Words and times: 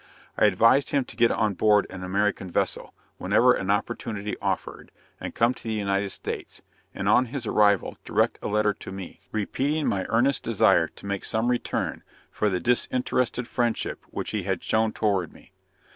I 0.35 0.45
advised 0.45 0.89
him 0.89 1.05
to 1.05 1.15
get 1.15 1.29
on 1.29 1.53
board 1.53 1.85
an 1.91 2.03
American 2.03 2.49
vessel, 2.49 2.91
whenever 3.19 3.53
an 3.53 3.69
opportunity 3.69 4.35
offered, 4.41 4.89
and 5.19 5.35
come 5.35 5.53
to 5.53 5.61
the 5.63 5.73
United 5.75 6.09
States; 6.09 6.63
and 6.91 7.07
on 7.07 7.25
his 7.27 7.45
arrival 7.45 7.99
direct 8.03 8.39
a 8.41 8.47
letter 8.47 8.73
to 8.73 8.91
me; 8.91 9.19
repeating 9.31 9.85
my 9.85 10.07
earnest 10.09 10.41
desire 10.41 10.87
to 10.87 11.05
make 11.05 11.23
some 11.23 11.49
return 11.51 12.01
for 12.31 12.49
the 12.49 12.59
disinterested 12.59 13.47
friendship 13.47 14.03
which 14.09 14.31
he 14.31 14.41
had 14.41 14.63
shown 14.63 14.91
toward 14.91 15.33
me. 15.33 15.51